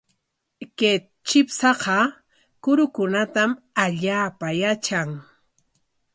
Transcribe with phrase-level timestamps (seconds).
[0.77, 0.97] Kay
[1.27, 1.97] chipshaqa
[2.63, 3.51] kurukunatam
[3.83, 5.09] allaapa yatran.